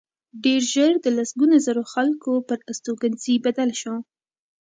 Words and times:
ډېر 0.43 0.61
ژر 0.73 0.93
د 1.01 1.05
لسګونو 1.17 1.55
زرو 1.65 1.83
خلکو 1.93 2.31
پر 2.47 2.57
استوګنځي 2.71 3.35
بدل 3.45 3.69
شو 3.81 3.95